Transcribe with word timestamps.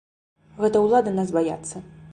Гэта 0.63 0.81
ўлады 0.85 1.15
нас 1.19 1.29
баяцца. 1.39 1.89